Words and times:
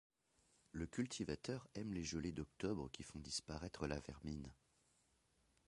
Le 0.71 0.87
cultivateur 0.87 1.67
aime 1.75 1.93
les 1.93 2.03
gelées 2.03 2.31
d'octobre 2.31 2.89
qui 2.89 3.03
font 3.03 3.19
disparaître 3.19 3.85
la 3.85 3.99
vermine. 3.99 4.51